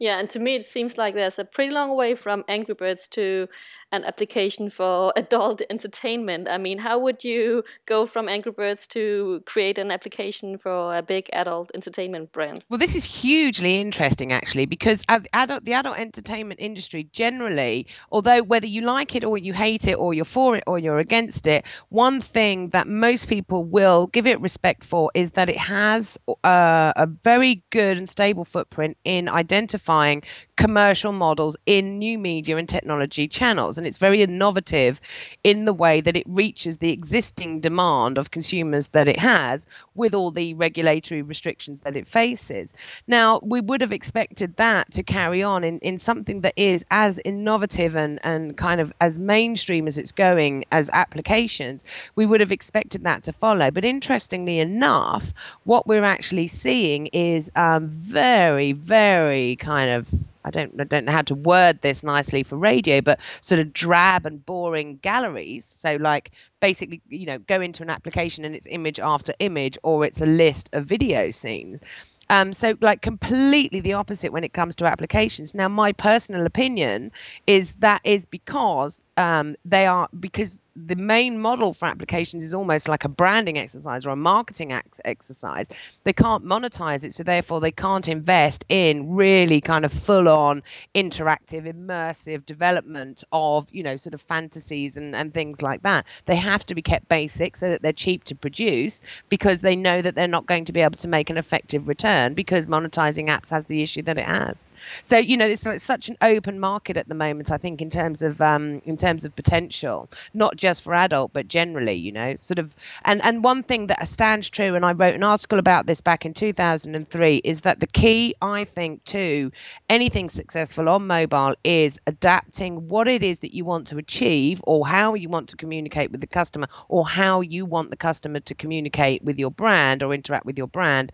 yeah, 0.00 0.18
and 0.18 0.30
to 0.30 0.40
me 0.40 0.56
it 0.56 0.64
seems 0.64 0.96
like 0.96 1.14
there's 1.14 1.38
a 1.38 1.44
pretty 1.44 1.72
long 1.72 1.94
way 1.94 2.14
from 2.14 2.42
Angry 2.48 2.74
Birds 2.74 3.06
to 3.08 3.48
an 3.92 4.02
application 4.04 4.70
for 4.70 5.12
adult 5.16 5.60
entertainment. 5.68 6.48
I 6.48 6.56
mean, 6.56 6.78
how 6.78 6.98
would 7.00 7.22
you 7.22 7.64
go 7.84 8.06
from 8.06 8.26
Angry 8.26 8.52
Birds 8.52 8.86
to 8.88 9.42
create 9.44 9.76
an 9.76 9.90
application 9.90 10.56
for 10.56 10.96
a 10.96 11.02
big 11.02 11.28
adult 11.34 11.70
entertainment 11.74 12.32
brand? 12.32 12.64
Well, 12.70 12.78
this 12.78 12.94
is 12.94 13.04
hugely 13.04 13.78
interesting 13.78 14.32
actually 14.32 14.64
because 14.64 15.04
adult, 15.34 15.66
the 15.66 15.74
adult 15.74 15.98
entertainment 15.98 16.60
industry 16.60 17.06
generally, 17.12 17.86
although 18.10 18.42
whether 18.42 18.66
you 18.66 18.80
like 18.80 19.14
it 19.14 19.22
or 19.22 19.36
you 19.36 19.52
hate 19.52 19.86
it 19.86 19.94
or 19.94 20.14
you're 20.14 20.24
for 20.24 20.56
it 20.56 20.64
or 20.66 20.78
you're 20.78 20.98
against 20.98 21.46
it, 21.46 21.66
one 21.90 22.22
thing 22.22 22.70
that 22.70 22.88
most 22.88 23.28
people 23.28 23.64
will 23.64 24.06
give 24.06 24.26
it 24.26 24.40
respect 24.40 24.82
for 24.82 25.10
is 25.12 25.32
that 25.32 25.50
it 25.50 25.58
has 25.58 26.18
uh, 26.42 26.94
a 26.96 27.06
very 27.22 27.62
good 27.68 27.98
and 27.98 28.08
stable 28.08 28.46
footprint 28.46 28.96
in 29.04 29.28
identifying 29.28 29.89
identifying 29.90 30.22
commercial 30.60 31.10
models 31.10 31.56
in 31.64 31.98
new 31.98 32.18
media 32.18 32.58
and 32.58 32.68
technology 32.68 33.26
channels. 33.26 33.78
And 33.78 33.86
it's 33.86 33.96
very 33.96 34.20
innovative 34.20 35.00
in 35.42 35.64
the 35.64 35.72
way 35.72 36.02
that 36.02 36.16
it 36.18 36.26
reaches 36.28 36.76
the 36.76 36.92
existing 36.92 37.60
demand 37.60 38.18
of 38.18 38.30
consumers 38.30 38.88
that 38.88 39.08
it 39.08 39.18
has 39.18 39.66
with 39.94 40.14
all 40.14 40.30
the 40.30 40.52
regulatory 40.52 41.22
restrictions 41.22 41.80
that 41.84 41.96
it 41.96 42.06
faces. 42.06 42.74
Now, 43.06 43.40
we 43.42 43.62
would 43.62 43.80
have 43.80 43.92
expected 43.92 44.54
that 44.56 44.90
to 44.92 45.02
carry 45.02 45.42
on 45.42 45.64
in, 45.64 45.78
in 45.78 45.98
something 45.98 46.42
that 46.42 46.52
is 46.56 46.84
as 46.90 47.18
innovative 47.24 47.96
and, 47.96 48.20
and 48.22 48.54
kind 48.54 48.82
of 48.82 48.92
as 49.00 49.18
mainstream 49.18 49.88
as 49.88 49.96
it's 49.96 50.12
going 50.12 50.66
as 50.70 50.90
applications. 50.92 51.86
We 52.16 52.26
would 52.26 52.40
have 52.40 52.52
expected 52.52 53.04
that 53.04 53.22
to 53.22 53.32
follow. 53.32 53.70
But 53.70 53.86
interestingly 53.86 54.58
enough, 54.58 55.32
what 55.64 55.86
we're 55.86 56.04
actually 56.04 56.48
seeing 56.48 57.06
is 57.06 57.50
um, 57.56 57.88
very, 57.88 58.72
very 58.72 59.56
kind 59.56 59.92
of 59.92 60.10
I 60.44 60.50
don't 60.50 60.80
I 60.80 60.84
don't 60.84 61.04
know 61.04 61.12
how 61.12 61.22
to 61.22 61.34
word 61.34 61.80
this 61.82 62.02
nicely 62.02 62.42
for 62.42 62.56
radio, 62.56 63.00
but 63.00 63.20
sort 63.40 63.60
of 63.60 63.72
drab 63.72 64.26
and 64.26 64.44
boring 64.44 64.98
galleries. 65.02 65.64
So 65.64 65.96
like 65.96 66.30
basically, 66.60 67.00
you 67.08 67.26
know, 67.26 67.38
go 67.38 67.60
into 67.60 67.82
an 67.82 67.90
application 67.90 68.44
and 68.44 68.54
it's 68.54 68.66
image 68.70 69.00
after 69.00 69.34
image, 69.38 69.78
or 69.82 70.04
it's 70.04 70.20
a 70.20 70.26
list 70.26 70.68
of 70.72 70.86
video 70.86 71.30
scenes. 71.30 71.80
Um, 72.28 72.52
so, 72.52 72.76
like, 72.80 73.02
completely 73.02 73.80
the 73.80 73.94
opposite 73.94 74.32
when 74.32 74.44
it 74.44 74.52
comes 74.52 74.76
to 74.76 74.86
applications. 74.86 75.52
Now, 75.52 75.66
my 75.66 75.90
personal 75.90 76.46
opinion 76.46 77.10
is 77.48 77.74
that 77.76 78.02
is 78.04 78.24
because 78.24 79.02
um, 79.16 79.56
they 79.64 79.86
are 79.86 80.08
because 80.20 80.60
the 80.76 80.96
main 80.96 81.38
model 81.38 81.72
for 81.72 81.86
applications 81.86 82.44
is 82.44 82.54
almost 82.54 82.88
like 82.88 83.04
a 83.04 83.08
branding 83.08 83.58
exercise 83.58 84.06
or 84.06 84.10
a 84.10 84.16
marketing 84.16 84.72
ex- 84.72 85.00
exercise. 85.04 85.68
They 86.04 86.12
can't 86.12 86.44
monetize 86.44 87.04
it, 87.04 87.14
so 87.14 87.22
therefore 87.22 87.60
they 87.60 87.72
can't 87.72 88.08
invest 88.08 88.64
in 88.68 89.14
really 89.14 89.60
kind 89.60 89.84
of 89.84 89.92
full-on 89.92 90.62
interactive, 90.94 91.72
immersive 91.72 92.46
development 92.46 93.24
of 93.32 93.66
you 93.72 93.82
know 93.82 93.96
sort 93.96 94.14
of 94.14 94.20
fantasies 94.22 94.96
and, 94.96 95.14
and 95.14 95.34
things 95.34 95.62
like 95.62 95.82
that. 95.82 96.06
They 96.26 96.36
have 96.36 96.64
to 96.66 96.74
be 96.74 96.82
kept 96.82 97.08
basic 97.08 97.56
so 97.56 97.70
that 97.70 97.82
they're 97.82 97.92
cheap 97.92 98.24
to 98.24 98.34
produce 98.34 99.02
because 99.28 99.60
they 99.60 99.76
know 99.76 100.00
that 100.00 100.14
they're 100.14 100.28
not 100.28 100.46
going 100.46 100.64
to 100.66 100.72
be 100.72 100.80
able 100.80 100.98
to 100.98 101.08
make 101.08 101.30
an 101.30 101.38
effective 101.38 101.88
return 101.88 102.34
because 102.34 102.66
monetizing 102.66 103.28
apps 103.28 103.50
has 103.50 103.66
the 103.66 103.82
issue 103.82 104.02
that 104.02 104.18
it 104.18 104.26
has. 104.26 104.68
So 105.02 105.18
you 105.18 105.36
know 105.36 105.46
it's, 105.46 105.66
it's 105.66 105.84
such 105.84 106.08
an 106.08 106.16
open 106.22 106.60
market 106.60 106.96
at 106.96 107.08
the 107.08 107.14
moment. 107.14 107.50
I 107.50 107.58
think 107.58 107.82
in 107.82 107.90
terms 107.90 108.22
of 108.22 108.40
um, 108.40 108.80
in 108.84 108.96
terms 108.96 109.24
of 109.24 109.34
potential, 109.34 110.08
not 110.34 110.56
just 110.56 110.69
for 110.78 110.94
adult, 110.94 111.32
but 111.32 111.48
generally, 111.48 111.94
you 111.94 112.12
know, 112.12 112.36
sort 112.40 112.58
of. 112.58 112.76
And 113.04 113.20
and 113.24 113.42
one 113.42 113.62
thing 113.62 113.86
that 113.86 114.06
stands 114.06 114.48
true, 114.48 114.74
and 114.74 114.84
I 114.84 114.92
wrote 114.92 115.14
an 115.14 115.24
article 115.24 115.58
about 115.58 115.86
this 115.86 116.00
back 116.00 116.24
in 116.24 116.34
2003, 116.34 117.36
is 117.38 117.62
that 117.62 117.80
the 117.80 117.86
key, 117.86 118.34
I 118.40 118.64
think, 118.64 119.02
to 119.04 119.50
anything 119.88 120.28
successful 120.28 120.88
on 120.88 121.06
mobile 121.06 121.54
is 121.64 121.98
adapting 122.06 122.88
what 122.88 123.08
it 123.08 123.22
is 123.22 123.40
that 123.40 123.54
you 123.54 123.64
want 123.64 123.88
to 123.88 123.98
achieve 123.98 124.60
or 124.64 124.86
how 124.86 125.14
you 125.14 125.28
want 125.28 125.48
to 125.48 125.56
communicate 125.56 126.10
with 126.12 126.20
the 126.20 126.26
customer 126.26 126.68
or 126.88 127.06
how 127.08 127.40
you 127.40 127.64
want 127.64 127.90
the 127.90 127.96
customer 127.96 128.40
to 128.40 128.54
communicate 128.54 129.22
with 129.24 129.38
your 129.38 129.50
brand 129.50 130.02
or 130.02 130.12
interact 130.12 130.44
with 130.44 130.58
your 130.58 130.66
brand 130.68 131.12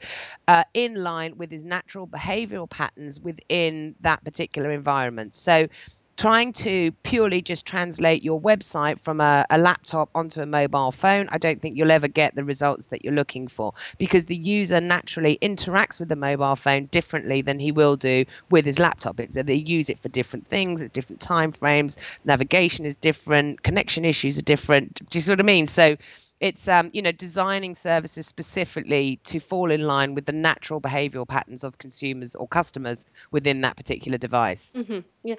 uh, 0.49 0.65
in 0.75 0.95
line 0.95 1.37
with 1.37 1.51
his 1.51 1.65
natural 1.65 2.07
behavioral 2.07 2.69
patterns 2.69 3.21
within 3.21 3.95
that 4.01 4.23
particular 4.25 4.71
environment. 4.71 5.35
So 5.35 5.69
trying 6.16 6.52
to 6.52 6.92
purely 7.02 7.42
just 7.42 7.66
translate 7.66 8.23
your 8.23 8.40
website 8.40 8.99
from 9.00 9.20
a, 9.20 9.44
a, 9.50 9.58
laptop 9.58 10.08
onto 10.14 10.40
a 10.40 10.46
mobile 10.46 10.90
phone, 10.92 11.28
I 11.30 11.38
don't 11.38 11.61
think 11.61 11.76
you'll 11.76 11.90
ever 11.90 12.08
get 12.08 12.35
the 12.35 12.44
results 12.44 12.87
that 12.87 13.04
you're 13.04 13.14
looking 13.14 13.49
for 13.49 13.75
because 13.99 14.25
the 14.25 14.37
user 14.37 14.80
naturally 14.80 15.38
interacts 15.42 16.00
with 16.00 16.08
the 16.08 16.16
mobile 16.16 16.56
phone 16.56 16.87
differently 16.87 17.42
than 17.42 17.58
he 17.58 17.73
will 17.73 17.96
do 17.96 18.25
with 18.50 18.64
his 18.64 18.78
laptop. 18.78 19.20
It's 19.20 19.35
they 19.35 19.54
use 19.54 19.90
it 19.90 19.99
for 19.99 20.08
different 20.08 20.46
things, 20.46 20.80
it's 20.80 20.90
different 20.90 21.20
time 21.20 21.52
frames, 21.52 21.96
navigation 22.25 22.87
is 22.87 22.96
different, 22.96 23.62
connection 23.62 24.04
issues 24.04 24.38
are 24.38 24.42
different. 24.42 24.94
Do 25.11 25.18
you 25.18 25.23
see 25.23 25.32
what 25.32 25.40
I 25.40 25.44
mean? 25.44 25.66
So 25.66 25.96
it's 26.40 26.69
um, 26.69 26.90
you 26.93 27.00
know 27.00 27.12
designing 27.12 27.75
services 27.75 28.26
specifically 28.26 29.19
to 29.25 29.40
fall 29.40 29.71
in 29.71 29.83
line 29.83 30.14
with 30.14 30.26
the 30.26 30.33
natural 30.33 30.81
behavioral 30.81 31.26
patterns 31.26 31.64
of 31.64 31.78
consumers 31.78 32.35
or 32.35 32.47
customers 32.47 33.07
within 33.31 33.62
that 33.62 33.76
particular 33.76 34.19
device. 34.19 34.75
Mm-hmm. 34.76 35.00
yeah. 35.25 35.37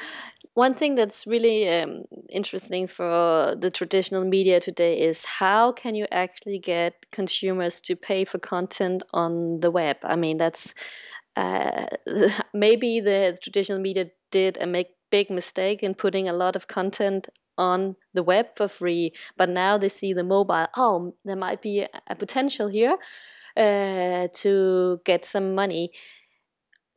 One 0.56 0.74
thing 0.74 0.96
that's 0.96 1.27
really 1.27 1.70
um, 1.70 2.06
interesting 2.30 2.88
for 2.88 3.56
the 3.60 3.70
traditional 3.70 4.25
media 4.25 4.60
today 4.60 5.00
is 5.00 5.24
how 5.24 5.72
can 5.72 5.94
you 5.94 6.08
actually 6.12 6.60
get 6.60 7.06
consumers 7.12 7.82
to 7.82 7.96
pay 7.96 8.25
for 8.25 8.39
content 8.39 9.04
on 9.13 9.60
the 9.60 9.70
web? 9.70 9.98
I 10.04 10.16
mean 10.16 10.38
that's 10.38 10.74
uh, 11.36 11.86
maybe 12.54 13.00
the 13.00 13.38
traditional 13.42 13.80
media 13.80 14.08
did 14.32 14.58
a 14.60 14.66
make 14.66 14.88
big 15.10 15.30
mistake 15.30 15.84
in 15.84 15.94
putting 15.94 16.27
a 16.27 16.34
lot 16.34 16.56
of 16.56 16.68
content 16.68 17.30
on 17.58 17.96
the 18.14 18.24
web 18.24 18.48
for 18.56 18.68
free, 18.68 19.14
but 19.38 19.50
now 19.50 19.78
they 19.78 19.90
see 19.90 20.14
the 20.14 20.24
mobile. 20.24 20.68
Oh, 20.76 21.16
there 21.26 21.36
might 21.36 21.62
be 21.62 21.86
a 22.08 22.16
potential 22.16 22.68
here 22.68 22.98
uh, 23.58 24.28
to 24.34 25.02
get 25.06 25.26
some 25.26 25.56
money. 25.56 25.92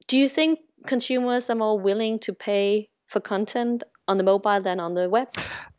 Do 0.08 0.18
you 0.18 0.28
think 0.28 0.58
consumers 0.86 1.48
are 1.50 1.54
more 1.54 1.78
willing 1.78 2.18
to 2.20 2.34
pay 2.34 2.90
for 3.06 3.20
content 3.20 3.82
on 4.08 4.16
the 4.18 4.24
mobile 4.24 4.60
than 4.60 4.80
on 4.80 4.94
the 4.94 5.08
web? 5.08 5.28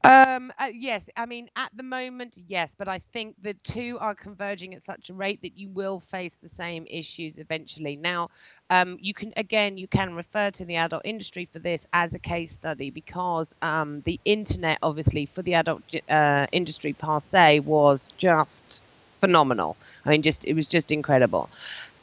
Um, 0.04 0.52
uh, 0.58 0.70
yes, 0.74 1.10
I 1.16 1.26
mean 1.26 1.50
at 1.56 1.72
the 1.76 1.84
moment, 1.84 2.38
yes, 2.48 2.76
but 2.78 2.88
I 2.88 3.00
think 3.00 3.36
the 3.42 3.54
two 3.54 3.98
are 4.00 4.16
converging 4.16 4.74
at 4.74 4.82
such 4.82 5.10
a 5.10 5.14
rate 5.14 5.42
that 5.44 5.58
you 5.58 5.70
will 5.70 6.00
face 6.00 6.38
the 6.42 6.50
same 6.50 6.86
issues 6.90 7.38
eventually. 7.38 7.96
Now, 7.98 8.30
um, 8.70 8.98
you 9.00 9.14
can 9.14 9.32
again, 9.38 9.78
you 9.78 9.88
can 9.88 10.16
refer 10.16 10.50
to 10.52 10.66
the 10.66 10.78
adult 10.78 11.04
industry 11.06 11.48
for 11.52 11.60
this 11.60 11.86
as 11.94 12.16
a 12.16 12.20
case 12.20 12.54
study 12.54 12.90
because 12.90 13.54
um, 13.62 14.02
the 14.02 14.20
internet, 14.26 14.80
obviously, 14.82 15.26
for 15.26 15.44
the 15.44 15.54
adult 15.56 15.84
uh, 16.10 16.48
industry 16.52 16.94
per 16.94 17.20
se, 17.20 17.60
was 17.60 18.10
just 18.18 18.82
phenomenal. 19.20 19.78
I 20.06 20.10
mean, 20.10 20.24
just 20.24 20.46
it 20.46 20.54
was 20.56 20.68
just 20.68 20.92
incredible. 20.92 21.50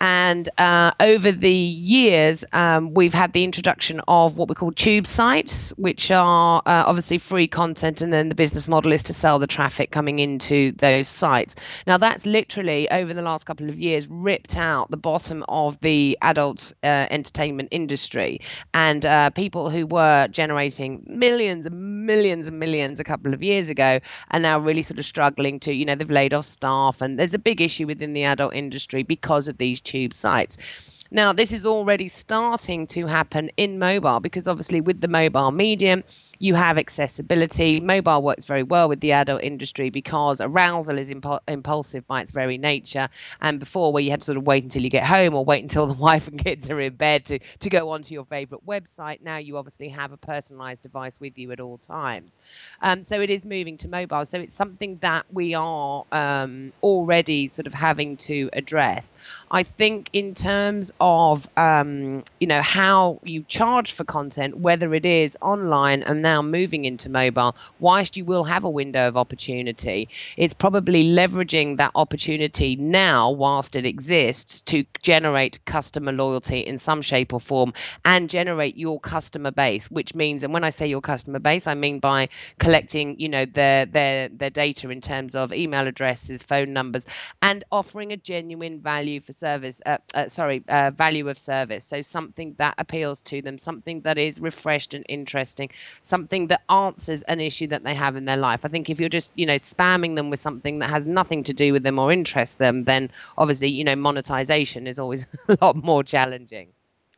And 0.01 0.49
uh, 0.59 0.93
over 1.01 1.33
the 1.33 1.53
years, 1.53 2.45
um, 2.53 2.95
we've 2.95 3.15
had 3.15 3.33
the 3.33 3.43
introduction 3.43 4.01
of 4.07 4.37
what 4.37 4.49
we 4.49 4.55
call 4.55 4.71
tube 4.71 5.07
sites, 5.07 5.71
which 5.77 6.11
are 6.11 6.63
uh, 6.65 6.85
obviously 6.87 7.19
free 7.19 7.49
content, 7.49 8.01
and 8.01 8.13
then 8.13 8.29
the 8.29 8.35
business 8.35 8.69
model 8.69 8.93
is 8.93 9.05
to 9.05 9.15
sell 9.15 9.39
the 9.39 9.47
traffic 9.47 9.91
coming 9.91 10.21
into 10.21 10.73
those 10.73 11.09
sites. 11.09 11.57
Now, 11.87 11.99
that's 11.99 12.27
literally 12.27 12.89
over 12.91 13.13
the 13.13 13.23
last 13.23 13.45
couple 13.45 13.69
of 13.69 13.79
years 13.79 14.07
ripped 14.09 14.57
out 14.57 14.91
the 14.91 14.97
bottom 14.97 15.45
of 15.49 15.81
the 15.81 16.17
adult 16.23 16.73
uh, 16.83 17.07
entertainment 17.11 17.71
industry, 17.73 18.41
and 18.73 19.05
uh, 19.05 19.31
people 19.31 19.69
who 19.69 19.87
were 19.87 20.29
generating 20.29 21.05
millions 21.09 21.67
and 21.67 22.07
millions 22.07 22.47
and 22.47 22.59
millions 22.59 23.01
a 23.01 23.05
couple 23.05 23.35
of 23.35 23.43
years 23.43 23.69
ago 23.69 23.99
are 24.31 24.41
now 24.41 24.59
really 24.59 24.83
sort 24.83 24.99
of 24.99 25.05
struggling 25.05 25.61
to, 25.61 25.73
you 25.73 25.85
know, 25.85 25.95
they've 25.95 26.11
laid 26.11 26.35
off 26.35 26.47
staff, 26.47 27.03
and 27.03 27.19
there's 27.19 27.35
a 27.35 27.39
big 27.39 27.61
issue 27.61 27.87
within 27.87 28.13
the 28.13 28.25
adult 28.25 28.55
industry 28.55 29.03
because 29.03 29.49
of 29.49 29.59
these 29.59 29.81
YouTube 29.93 30.15
sites. 30.15 30.98
Now, 31.11 31.33
this 31.33 31.53
is 31.53 31.65
already 31.65 32.07
starting 32.09 32.87
to 32.89 33.07
happen 33.07 33.51
in 33.57 33.79
mobile 33.79 34.21
because 34.21 34.47
obviously, 34.47 34.83
with 34.83 35.01
the 35.01 35.09
mobile 35.09 35.51
medium, 35.51 36.05
you 36.39 36.55
have 36.55 36.77
accessibility. 36.77 37.81
Mobile 37.81 38.23
works 38.23 38.45
very 38.45 38.63
well 38.63 38.91
with 38.91 39.01
the 39.01 39.13
adult 39.13 39.43
industry 39.43 39.89
because 39.89 40.43
arousal 40.43 40.99
is 40.99 41.11
impu- 41.11 41.41
impulsive 41.49 42.07
by 42.07 42.21
its 42.21 42.31
very 42.31 42.59
nature. 42.59 43.09
And 43.41 43.59
before, 43.59 43.91
where 43.91 44.03
you 44.03 44.11
had 44.11 44.21
to 44.21 44.27
sort 44.27 44.37
of 44.37 44.47
wait 44.47 44.65
until 44.65 44.83
you 44.83 44.91
get 44.91 45.05
home 45.05 45.35
or 45.35 45.47
wait 45.47 45.63
until 45.63 45.87
the 45.93 45.95
wife 45.95 46.29
and 46.29 46.45
kids 46.45 46.69
are 46.69 46.79
in 46.79 46.95
bed 46.95 47.25
to, 47.27 47.39
to 47.61 47.71
go 47.71 47.89
onto 47.91 48.13
your 48.13 48.27
favorite 48.27 48.67
website, 48.67 49.23
now 49.23 49.39
you 49.39 49.57
obviously 49.57 49.89
have 49.89 50.13
a 50.13 50.19
personalized 50.19 50.83
device 50.83 51.19
with 51.19 51.39
you 51.39 51.53
at 51.53 51.61
all 51.61 51.79
times. 51.79 52.39
Um, 52.83 53.03
so 53.03 53.23
it 53.23 53.31
is 53.31 53.47
moving 53.47 53.79
to 53.79 53.89
mobile. 53.89 54.27
So 54.27 54.41
it's 54.41 54.55
something 54.55 54.99
that 54.99 55.25
we 55.33 55.55
are 55.55 56.05
um, 56.13 56.75
already 56.83 57.49
sort 57.49 57.67
of 57.67 57.73
having 57.73 58.19
to 58.19 58.51
address. 58.53 59.15
I 59.51 59.63
think 59.63 60.11
in 60.13 60.35
terms 60.35 60.93
of 61.01 61.49
um, 61.57 62.25
you 62.41 62.47
know 62.47 62.63
how 62.63 63.21
you 63.23 63.43
charge 63.45 63.93
for 63.93 64.05
content, 64.05 64.57
whether 64.59 64.93
it 64.95 65.07
is 65.07 65.37
online 65.41 66.03
and 66.03 66.23
now 66.23 66.43
moving 66.43 66.85
into 66.85 67.09
mobile, 67.09 67.57
whilst 67.79 68.17
you 68.17 68.25
will 68.25 68.45
have 68.45 68.65
a 68.65 68.71
window 68.71 69.09
of 69.09 69.17
opportunity, 69.17 70.09
it's 70.37 70.55
probably 70.55 71.05
leveraging 71.05 71.77
that 71.79 71.93
opportunity 71.95 72.77
now 72.77 73.31
whilst 73.31 73.77
it 73.77 73.87
exists 73.87 74.61
to 74.63 74.85
generate 75.03 75.65
customer 75.65 76.13
loyalty 76.13 76.61
in 76.61 76.79
some 76.79 77.03
shape 77.03 77.33
or 77.33 77.41
form 77.41 77.73
and 78.05 78.31
generate 78.31 78.77
your 78.77 78.99
customer 79.01 79.51
base, 79.51 79.91
which 79.91 80.15
means, 80.15 80.43
and 80.43 80.53
when 80.53 80.65
I 80.65 80.71
say 80.71 80.89
your 80.89 81.01
customer 81.01 81.39
base, 81.39 81.67
I 81.67 81.75
mean 81.75 82.01
by 82.01 82.29
collecting, 82.59 83.21
you 83.21 83.29
know, 83.29 83.45
their 83.45 83.87
their 83.87 84.29
their 84.29 84.51
data 84.51 84.91
in 84.91 85.01
terms 85.01 85.35
of 85.35 85.53
email 85.53 85.87
addresses, 85.87 86.43
phone 86.43 86.73
numbers, 86.73 87.07
and 87.43 87.65
offering 87.71 88.13
a 88.13 88.17
genuine 88.17 88.81
value 88.81 89.21
for 89.21 89.33
service. 89.33 89.81
Uh, 89.85 89.99
uh, 90.15 90.29
sorry. 90.29 90.63
Uh, 90.69 90.88
value 90.91 91.29
of 91.29 91.39
service. 91.39 91.85
So 91.85 92.03
something 92.03 92.55
that 92.59 92.75
appeals 92.79 93.21
to 93.23 93.43
them, 93.43 93.59
something 93.59 94.01
that 94.03 94.19
is 94.19 94.41
refreshed 94.41 94.95
and 94.95 95.05
interesting, 95.09 95.71
something 96.03 96.49
that 96.49 96.63
answers 96.69 97.23
an 97.23 97.41
issue 97.41 97.67
that 97.69 97.85
they 97.85 97.95
have 97.95 98.17
in 98.17 98.25
their 98.25 98.37
life. 98.37 98.65
I 98.65 98.69
think 98.69 98.91
if 98.91 99.01
you're 99.01 99.09
just, 99.09 99.33
you 99.37 99.47
know, 99.47 99.57
spamming 99.57 100.17
them 100.17 100.31
with 100.31 100.41
something 100.41 100.79
that 100.81 100.91
has 100.91 101.07
nothing 101.07 101.45
to 101.45 101.53
do 101.53 101.73
with 101.73 101.83
them 101.83 101.99
or 101.99 102.13
interest 102.13 102.59
them, 102.59 102.85
then 102.85 103.11
obviously, 103.37 103.69
you 103.69 103.85
know, 103.85 103.97
monetization 103.97 104.87
is 104.87 104.99
always 104.99 105.27
a 105.49 105.59
lot 105.61 105.77
more 105.77 106.03
challenging. 106.03 106.69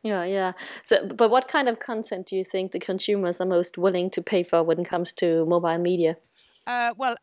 Yeah, 0.03 0.23
yeah. 0.23 0.53
So, 0.83 1.07
but 1.07 1.29
what 1.29 1.47
kind 1.47 1.69
of 1.69 1.79
content 1.79 2.27
do 2.27 2.35
you 2.35 2.43
think 2.43 2.71
the 2.71 2.79
consumers 2.79 3.39
are 3.39 3.45
most 3.45 3.77
willing 3.77 4.09
to 4.11 4.21
pay 4.21 4.43
for 4.43 4.63
when 4.63 4.79
it 4.79 4.87
comes 4.87 5.13
to 5.13 5.45
mobile 5.45 5.77
media? 5.77 6.17
Uh, 6.67 6.93
well, 6.95 7.15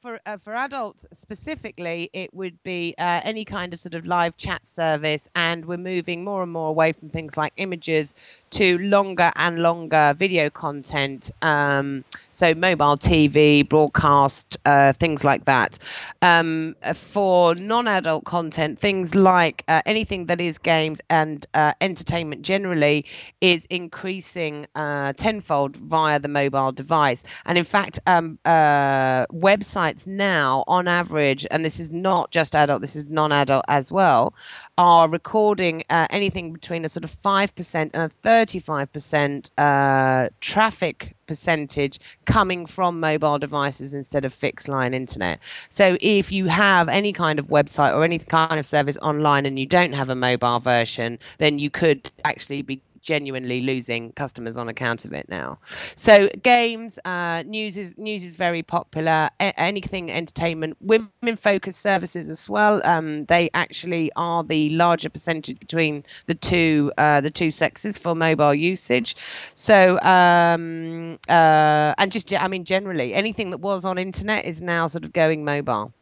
for 0.00 0.18
uh, 0.26 0.38
for 0.38 0.54
adults 0.54 1.04
specifically, 1.12 2.10
it 2.14 2.32
would 2.32 2.60
be 2.62 2.94
uh, 2.98 3.20
any 3.24 3.44
kind 3.44 3.74
of 3.74 3.80
sort 3.80 3.94
of 3.94 4.06
live 4.06 4.36
chat 4.38 4.66
service, 4.66 5.28
and 5.36 5.66
we're 5.66 5.76
moving 5.76 6.24
more 6.24 6.42
and 6.42 6.50
more 6.50 6.70
away 6.70 6.92
from 6.92 7.10
things 7.10 7.36
like 7.36 7.52
images 7.58 8.14
to 8.56 8.78
longer 8.78 9.32
and 9.36 9.58
longer 9.58 10.14
video 10.16 10.50
content. 10.50 11.30
Um, 11.42 12.04
so 12.30 12.54
mobile 12.54 12.96
TV, 12.96 13.68
broadcast, 13.68 14.58
uh, 14.64 14.92
things 14.92 15.24
like 15.24 15.44
that. 15.46 15.78
Um, 16.22 16.76
for 16.94 17.54
non-adult 17.54 18.24
content, 18.24 18.78
things 18.78 19.14
like 19.14 19.64
uh, 19.68 19.82
anything 19.84 20.26
that 20.26 20.40
is 20.40 20.58
games 20.58 21.00
and 21.10 21.46
entertainment 21.80 22.42
generally 22.42 23.04
is 23.40 23.66
increasing 23.66 24.66
tenfold 24.74 25.76
via 25.76 26.18
the 26.18 26.28
mobile 26.28 26.72
device, 26.72 27.24
and 27.44 27.58
in 27.58 27.64
fact. 27.64 27.98
Um, 28.06 28.38
uh, 28.44 29.26
websites 29.26 30.06
now, 30.06 30.64
on 30.66 30.88
average, 30.88 31.46
and 31.50 31.64
this 31.64 31.78
is 31.78 31.90
not 31.90 32.30
just 32.30 32.56
adult, 32.56 32.80
this 32.80 32.96
is 32.96 33.08
non 33.08 33.32
adult 33.32 33.64
as 33.68 33.92
well, 33.92 34.34
are 34.78 35.08
recording 35.08 35.84
uh, 35.88 36.06
anything 36.10 36.52
between 36.52 36.84
a 36.84 36.88
sort 36.88 37.04
of 37.04 37.10
5% 37.10 37.74
and 37.74 37.94
a 37.94 38.08
35% 38.08 39.50
uh, 39.56 40.28
traffic 40.40 41.16
percentage 41.26 41.98
coming 42.24 42.66
from 42.66 43.00
mobile 43.00 43.38
devices 43.38 43.94
instead 43.94 44.24
of 44.24 44.34
fixed 44.34 44.68
line 44.68 44.94
internet. 44.94 45.40
So 45.70 45.96
if 46.00 46.30
you 46.30 46.46
have 46.46 46.88
any 46.88 47.12
kind 47.12 47.38
of 47.38 47.46
website 47.46 47.94
or 47.94 48.04
any 48.04 48.18
kind 48.18 48.58
of 48.58 48.66
service 48.66 48.98
online 48.98 49.46
and 49.46 49.58
you 49.58 49.66
don't 49.66 49.92
have 49.92 50.10
a 50.10 50.14
mobile 50.14 50.60
version, 50.60 51.18
then 51.38 51.58
you 51.58 51.70
could 51.70 52.10
actually 52.24 52.62
be 52.62 52.82
genuinely 53.06 53.60
losing 53.62 54.12
customers 54.12 54.56
on 54.56 54.68
account 54.68 55.04
of 55.04 55.12
it 55.12 55.28
now. 55.28 55.58
So 55.94 56.28
games, 56.28 56.98
uh, 57.04 57.44
news 57.46 57.76
is 57.76 57.96
news 57.96 58.24
is 58.24 58.36
very 58.36 58.62
popular. 58.62 59.30
A- 59.40 59.58
anything 59.58 60.10
entertainment, 60.10 60.76
women 60.80 61.36
focused 61.38 61.80
services 61.80 62.28
as 62.28 62.50
well. 62.50 62.82
Um, 62.84 63.24
they 63.24 63.48
actually 63.54 64.10
are 64.16 64.42
the 64.44 64.70
larger 64.70 65.08
percentage 65.08 65.58
between 65.58 66.04
the 66.26 66.34
two 66.34 66.92
uh, 66.98 67.20
the 67.20 67.30
two 67.30 67.50
sexes 67.50 67.96
for 67.96 68.14
mobile 68.14 68.54
usage. 68.54 69.16
So 69.54 69.98
um, 70.00 71.18
uh, 71.28 71.94
and 71.96 72.12
just 72.12 72.32
I 72.34 72.48
mean 72.48 72.64
generally 72.64 73.14
anything 73.14 73.50
that 73.50 73.58
was 73.58 73.84
on 73.84 73.98
internet 73.98 74.44
is 74.44 74.60
now 74.60 74.88
sort 74.88 75.04
of 75.04 75.12
going 75.12 75.44
mobile. 75.44 75.92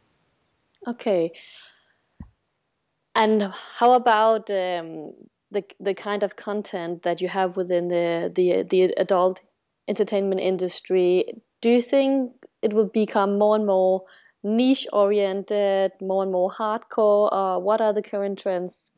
Okay. 0.87 1.31
And 3.15 3.43
how 3.77 3.93
about 3.93 4.49
um, 4.49 5.13
the 5.51 5.63
the 5.79 5.93
kind 5.93 6.23
of 6.23 6.35
content 6.35 7.03
that 7.03 7.21
you 7.21 7.27
have 7.27 7.55
within 7.57 7.87
the 7.87 8.31
the 8.33 8.63
the 8.63 8.83
adult 8.97 9.41
entertainment 9.87 10.41
industry 10.41 11.41
do 11.61 11.69
you 11.69 11.81
think 11.81 12.31
it 12.61 12.73
will 12.73 12.87
become 12.87 13.37
more 13.37 13.55
and 13.55 13.65
more 13.65 14.03
niche 14.43 14.87
oriented 14.91 15.91
more 16.01 16.23
and 16.23 16.31
more 16.31 16.49
hardcore 16.49 17.31
or 17.31 17.59
what 17.59 17.81
are 17.81 17.93
the 17.93 18.01
current 18.01 18.39
trends 18.39 18.91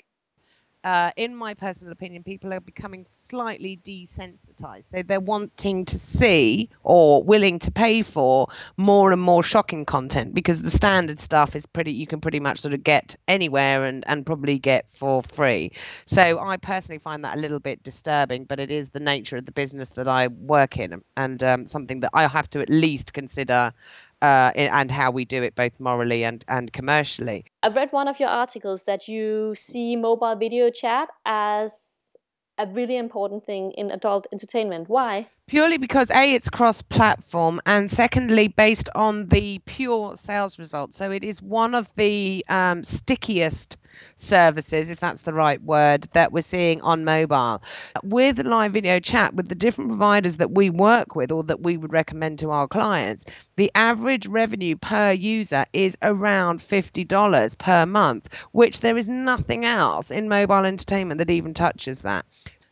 uh, 0.88 1.12
in 1.17 1.36
my 1.36 1.53
personal 1.53 1.91
opinion, 1.91 2.24
people 2.24 2.53
are 2.53 2.62
becoming 2.62 3.03
slightly 3.10 3.77
desensitized. 3.84 4.86
So 4.86 5.03
they're 5.03 5.20
wanting 5.20 5.84
to 5.84 6.00
see 6.00 6.70
or 6.82 7.22
willing 7.22 7.60
to 7.60 7.72
pay 7.72 8.03
for 8.03 8.48
more 8.77 9.12
and 9.12 9.22
more 9.22 9.44
shocking 9.44 9.84
content 9.84 10.34
because 10.34 10.62
the 10.62 10.70
standard 10.70 11.20
stuff 11.20 11.58
is 11.58 11.65
pretty, 11.65 11.91
you 11.91 12.08
can 12.08 12.22
pretty 12.22 12.39
much 12.39 12.60
sort 12.60 12.74
of 12.74 12.86
get 12.86 13.17
anywhere 13.27 13.84
and, 13.84 14.06
and 14.08 14.25
probably 14.25 14.60
get 14.60 14.86
for 14.94 15.22
free. 15.24 15.74
So 16.06 16.39
I 16.39 16.56
personally 16.56 17.00
find 17.00 17.25
that 17.25 17.38
a 17.38 17.41
little 17.41 17.60
bit 17.60 17.84
disturbing, 17.84 18.46
but 18.46 18.62
it 18.62 18.72
is 18.72 18.88
the 18.88 19.01
nature 19.01 19.36
of 19.36 19.46
the 19.46 19.51
business 19.51 19.91
that 19.91 20.08
I 20.08 20.27
work 20.27 20.77
in 20.77 21.03
and 21.17 21.44
um, 21.44 21.65
something 21.65 22.00
that 22.00 22.12
I 22.13 22.27
have 22.27 22.50
to 22.51 22.62
at 22.62 22.70
least 22.70 23.12
consider 23.12 23.74
uh, 24.21 24.51
and 24.55 24.91
how 24.91 25.12
we 25.12 25.25
do 25.25 25.43
it 25.43 25.55
both 25.55 25.79
morally 25.79 26.24
and, 26.24 26.43
and 26.47 26.74
commercially. 26.74 27.45
I've 27.63 27.75
read 27.75 27.91
one 27.91 28.07
of 28.07 28.19
your 28.19 28.29
articles 28.29 28.83
that 28.83 29.07
you 29.07 29.53
see 29.55 29.95
mobile 29.95 30.36
video 30.36 30.69
chat 30.69 31.09
as 31.25 32.15
a 32.57 32.65
really 32.67 32.97
important 32.97 33.45
thing 33.45 33.71
in 33.74 33.91
adult 33.91 34.27
entertainment. 34.31 34.89
Why? 34.89 35.27
Purely 35.48 35.77
because 35.77 36.12
A, 36.12 36.34
it's 36.34 36.50
cross 36.50 36.82
platform, 36.82 37.62
and 37.66 37.89
secondly, 37.89 38.50
based 38.50 38.89
on 38.94 39.30
the 39.30 39.60
pure 39.60 40.18
sales 40.18 40.60
results. 40.60 40.98
So 40.98 41.10
it 41.10 41.24
is 41.24 41.42
one 41.42 41.74
of 41.74 41.89
the 41.96 42.44
um, 42.50 42.84
stickiest 42.84 43.77
services, 44.18 44.89
if 44.89 45.00
that's 45.00 45.22
the 45.22 45.32
right 45.32 45.63
word, 45.63 46.10
that 46.12 46.34
we're 46.34 46.42
seeing 46.42 46.82
on 46.82 47.06
mobile. 47.06 47.63
With 48.04 48.46
live 48.46 48.74
video 48.74 49.00
chat, 49.00 49.36
with 49.36 49.48
the 49.48 49.56
different 49.56 49.92
providers 49.92 50.36
that 50.36 50.51
we 50.51 50.70
work 50.70 51.16
with 51.16 51.32
or 51.32 51.44
that 51.44 51.62
we 51.62 51.77
would 51.77 51.94
recommend 51.94 52.39
to 52.39 52.51
our 52.51 52.68
clients, 52.68 53.24
the 53.56 53.72
average 53.74 54.27
revenue 54.27 54.75
per 54.75 55.13
user 55.13 55.66
is 55.72 55.98
around 56.01 56.60
$50 56.60 57.58
per 57.58 57.86
month, 57.86 58.27
which 58.51 58.82
there 58.82 58.98
is 58.98 59.08
nothing 59.08 59.63
else 59.63 60.12
in 60.12 60.27
mobile 60.27 60.66
entertainment 60.66 61.20
that 61.20 61.32
even 61.32 61.54
touches 61.54 62.00
that 62.00 62.25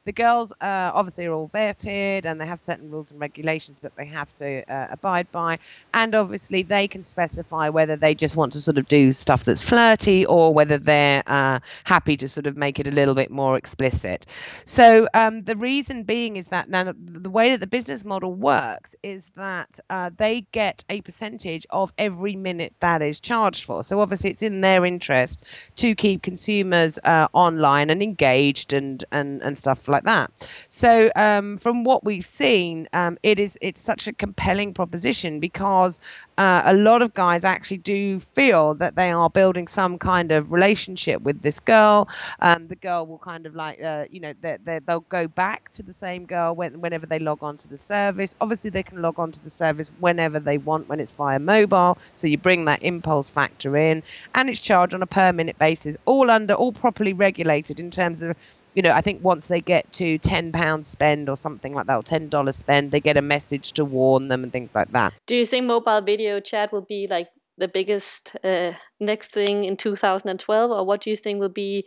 the 0.06 0.12
girls 0.12 0.52
uh, 0.62 0.92
obviously 0.94 1.26
are 1.26 1.34
all 1.34 1.50
vetted 1.50 2.26
and 2.26 2.40
they 2.40 2.46
have 2.46 2.60
certain 2.60 2.92
rules 2.92 3.10
and 3.10 3.20
regulations 3.20 3.82
that 3.82 3.96
they 3.96 4.06
have 4.06 4.34
to 4.36 4.64
uh, 4.72 4.88
abide 4.92 5.32
by. 5.32 5.58
And 5.94 6.14
obviously, 6.14 6.62
they 6.62 6.88
can 6.88 7.04
specify 7.04 7.70
whether 7.70 7.96
they 7.96 8.14
just 8.14 8.36
want 8.36 8.54
to 8.54 8.60
sort 8.60 8.78
of 8.78 8.88
do 8.88 9.14
stuff 9.14 9.44
that's 9.44 9.64
flirty 9.64 10.26
or 10.26 10.54
whether 10.54 10.78
they're 10.78 11.24
uh, 11.26 11.60
happy 11.86 12.18
to 12.18 12.28
sort 12.28 12.46
of 12.46 12.56
make 12.56 12.80
it 12.80 12.88
a 12.88 12.92
little 12.92 13.16
bit 13.16 13.32
more 13.32 13.58
explicit. 13.58 14.28
So, 14.66 15.08
um, 15.16 15.42
the 15.44 15.58
reason 15.58 16.04
being 16.04 16.38
is 16.38 16.48
that 16.48 16.70
now 16.70 16.94
the 16.96 17.30
way 17.30 17.52
that 17.52 17.60
the 17.60 17.68
business 17.68 18.06
model 18.06 18.34
works 18.34 18.96
is 19.02 19.26
that 19.36 19.80
uh, 19.90 20.12
they 20.18 20.46
get 20.52 20.84
a 20.88 21.02
percentage 21.02 21.66
of 21.72 21.92
every 21.98 22.36
minute 22.36 22.74
that 22.80 23.02
is 23.02 23.20
charged 23.20 23.66
for. 23.66 23.84
So, 23.84 24.00
obviously, 24.02 24.30
it's 24.30 24.44
in 24.44 24.62
their 24.62 24.86
interest 24.86 25.42
to 25.78 25.96
keep 25.96 26.22
consumers 26.22 27.00
uh, 27.04 27.28
online 27.34 27.90
and 27.90 28.04
engaged 28.04 28.74
and, 28.74 29.04
and, 29.12 29.42
and 29.42 29.58
stuff 29.58 29.88
like 29.88 29.95
like 29.96 30.04
that. 30.04 30.32
So 30.70 31.10
um, 31.16 31.58
from 31.58 31.84
what 31.84 32.04
we've 32.04 32.26
seen, 32.26 32.88
um, 32.94 33.18
it 33.24 33.40
is 33.40 33.58
it's 33.62 33.82
such 33.82 34.08
a 34.08 34.14
compelling 34.14 34.74
proposition 34.74 35.40
because 35.40 36.00
uh, 36.38 36.64
a 36.66 36.74
lot 36.74 37.02
of 37.02 37.14
guys 37.14 37.46
actually 37.46 37.78
do 37.78 38.20
feel 38.20 38.74
that 38.76 38.96
they 38.96 39.12
are 39.12 39.30
building 39.30 39.68
some 39.68 39.98
kind 39.98 40.32
of 40.32 40.52
relationship 40.52 41.22
with 41.22 41.42
this 41.42 41.60
girl. 41.60 42.08
Um, 42.40 42.68
the 42.68 42.76
girl 42.76 43.06
will 43.06 43.20
kind 43.20 43.46
of 43.46 43.56
like, 43.56 43.82
uh, 43.82 44.06
you 44.12 44.20
know, 44.20 44.34
they, 44.42 44.80
they'll 44.86 45.00
go 45.02 45.28
back 45.28 45.72
to 45.74 45.84
the 45.84 45.94
same 45.94 46.26
girl 46.26 46.56
when, 46.56 46.82
whenever 46.82 47.06
they 47.06 47.20
log 47.20 47.42
on 47.42 47.58
to 47.58 47.68
the 47.68 47.78
service. 47.78 48.36
Obviously, 48.42 48.70
they 48.70 48.84
can 48.84 49.02
log 49.02 49.20
on 49.20 49.32
to 49.32 49.44
the 49.44 49.50
service 49.50 49.92
whenever 50.00 50.40
they 50.40 50.58
want 50.58 50.90
when 50.90 51.00
it's 51.00 51.14
via 51.14 51.40
mobile. 51.40 51.98
So 52.16 52.28
you 52.28 52.38
bring 52.38 52.66
that 52.66 52.84
impulse 52.84 53.30
factor 53.30 53.78
in, 53.78 54.04
and 54.34 54.50
it's 54.50 54.60
charged 54.60 54.94
on 54.94 55.02
a 55.02 55.08
per 55.08 55.32
minute 55.32 55.58
basis, 55.58 55.98
all 56.06 56.30
under, 56.30 56.54
all 56.54 56.72
properly 56.72 57.14
regulated 57.14 57.80
in 57.80 57.92
terms 57.92 58.22
of 58.22 58.36
you 58.76 58.82
know, 58.82 58.92
I 58.92 59.02
think 59.02 59.24
once 59.24 59.48
they 59.48 59.62
get 59.62 59.92
to 59.94 60.18
ten 60.18 60.52
pounds 60.52 60.90
spend 60.90 61.30
or 61.30 61.38
something 61.38 61.74
like 61.74 61.88
that, 61.88 61.96
or 61.96 62.04
ten 62.04 62.28
dollars 62.28 62.58
spend, 62.58 62.92
they 62.92 63.00
get 63.00 63.16
a 63.16 63.22
message 63.22 63.72
to 63.74 63.86
warn 63.86 64.28
them 64.28 64.44
and 64.44 64.52
things 64.52 64.76
like 64.76 64.92
that. 64.92 65.14
Do 65.26 65.36
you 65.36 65.46
think 65.46 65.66
mobile 65.66 66.02
video 66.02 66.25
chat 66.40 66.72
will 66.72 66.86
be 66.88 67.08
like 67.10 67.30
the 67.58 67.68
biggest 67.68 68.36
uh, 68.44 68.74
next 69.00 69.32
thing 69.32 69.64
in 69.64 69.78
2012, 69.78 70.72
or 70.72 70.86
what 70.86 71.02
do 71.02 71.10
you 71.10 71.16
think 71.16 71.40
will 71.40 71.50
be 71.50 71.86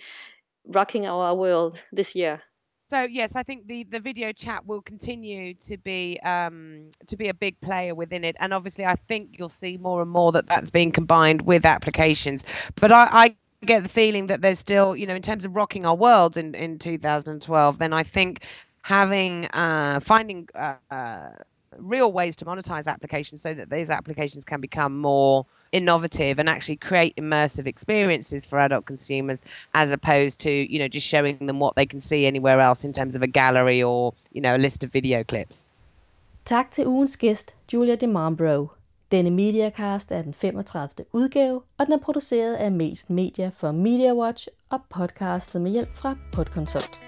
rocking 0.67 1.07
our 1.07 1.35
world 1.35 1.81
this 1.93 2.15
year? 2.15 2.43
So 2.81 3.03
yes, 3.03 3.37
I 3.37 3.43
think 3.43 3.67
the, 3.67 3.85
the 3.85 4.01
video 4.01 4.33
chat 4.33 4.65
will 4.65 4.81
continue 4.81 5.53
to 5.55 5.77
be 5.77 6.19
um, 6.21 6.91
to 7.07 7.17
be 7.19 7.29
a 7.29 7.35
big 7.35 7.61
player 7.61 7.95
within 7.95 8.25
it, 8.25 8.37
and 8.41 8.55
obviously 8.55 8.87
I 8.87 8.95
think 8.95 9.37
you'll 9.39 9.51
see 9.51 9.77
more 9.77 10.01
and 10.01 10.11
more 10.11 10.33
that 10.33 10.47
that's 10.47 10.71
being 10.71 10.91
combined 10.91 11.43
with 11.43 11.67
applications. 11.67 12.45
But 12.77 12.91
I, 12.91 13.09
I 13.13 13.37
get 13.65 13.83
the 13.83 13.89
feeling 13.89 14.27
that 14.29 14.41
there's 14.41 14.59
still, 14.59 14.97
you 14.97 15.07
know, 15.07 15.15
in 15.15 15.23
terms 15.23 15.45
of 15.45 15.55
rocking 15.55 15.85
our 15.85 15.95
world 15.95 16.37
in, 16.37 16.55
in 16.55 16.79
2012, 16.79 17.79
then 17.79 17.93
I 17.93 18.03
think 18.03 18.45
having, 18.83 19.47
uh, 19.47 20.01
finding 20.01 20.49
uh, 20.55 20.75
uh, 20.91 21.31
real 21.77 22.13
ways 22.13 22.37
to 22.37 22.45
monetize 22.45 22.87
applications 22.87 23.43
so 23.43 23.55
that 23.55 23.71
these 23.71 23.91
applications 23.91 24.45
can 24.45 24.61
become 24.61 24.99
more 24.99 25.47
innovative 25.73 26.39
and 26.39 26.49
actually 26.49 26.77
create 26.77 27.15
immersive 27.17 27.67
experiences 27.67 28.47
for 28.47 28.59
adult 28.59 28.87
consumers 28.87 29.43
as 29.75 29.93
opposed 29.93 30.41
to 30.41 30.51
you 30.51 30.79
know 30.79 30.89
just 30.89 31.07
showing 31.07 31.47
them 31.47 31.59
what 31.61 31.75
they 31.77 31.87
can 31.87 32.01
see 32.01 32.27
anywhere 32.27 32.61
else 32.61 32.85
in 32.85 32.93
terms 32.93 33.15
of 33.17 33.23
a 33.23 33.27
gallery 33.27 33.83
or 33.83 34.13
you 34.33 34.41
know 34.41 34.57
a 34.57 34.59
list 34.59 34.85
of 34.85 34.91
video 34.93 35.23
clips. 35.25 35.69
Tak 36.45 36.71
til 36.71 36.87
ugens 36.87 37.17
gæst, 37.17 37.55
Julia 37.73 37.95
DeMambro. 37.95 38.69
Denne 39.11 39.31
Mediacast 39.31 40.13
er 40.13 40.23
den 40.23 40.35
35. 40.35 41.05
udgave, 41.13 41.63
og 41.79 41.87
den 41.87 41.95
er 41.95 41.99
produceret 41.99 42.55
af 42.55 42.73
Mest 42.73 43.11
Media 43.11 43.49
for 43.49 43.73
MediaWatch 43.73 44.49
og 44.71 44.81
podcastet 44.91 45.63
med 45.63 45.71
hjælp 45.71 45.95
fra 45.95 46.17
Podconsult. 46.33 47.08